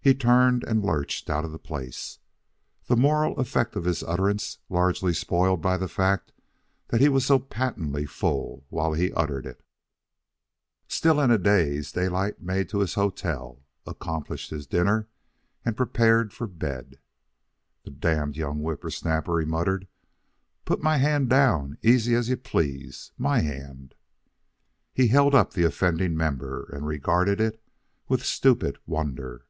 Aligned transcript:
He 0.00 0.14
turned 0.14 0.62
and 0.62 0.84
lurched 0.84 1.28
out 1.28 1.44
of 1.44 1.50
the 1.50 1.58
place, 1.58 2.20
the 2.84 2.94
moral 2.96 3.36
effect 3.40 3.74
of 3.74 3.84
his 3.86 4.04
utterance 4.04 4.58
largely 4.68 5.12
spoiled 5.12 5.60
by 5.60 5.76
the 5.76 5.88
fact 5.88 6.30
that 6.90 7.00
he 7.00 7.08
was 7.08 7.26
so 7.26 7.40
patently 7.40 8.06
full 8.06 8.64
while 8.68 8.92
he 8.92 9.12
uttered 9.14 9.46
it. 9.46 9.64
Still 10.86 11.20
in 11.20 11.32
a 11.32 11.38
daze, 11.38 11.90
Daylight 11.90 12.40
made 12.40 12.68
to 12.68 12.78
his 12.78 12.94
hotel, 12.94 13.64
accomplished 13.84 14.50
his 14.50 14.68
dinner, 14.68 15.08
and 15.64 15.76
prepared 15.76 16.32
for 16.32 16.46
bed. 16.46 17.00
"The 17.82 17.90
damned 17.90 18.36
young 18.36 18.60
whippersnapper!" 18.60 19.40
he 19.40 19.44
muttered. 19.44 19.88
"Put 20.64 20.84
my 20.84 20.98
hand 20.98 21.28
down 21.30 21.78
easy 21.82 22.14
as 22.14 22.28
you 22.28 22.36
please. 22.36 23.10
My 23.18 23.40
hand!" 23.40 23.96
He 24.92 25.08
held 25.08 25.34
up 25.34 25.54
the 25.54 25.64
offending 25.64 26.16
member 26.16 26.70
and 26.72 26.86
regarded 26.86 27.40
it 27.40 27.60
with 28.06 28.24
stupid 28.24 28.78
wonder. 28.86 29.42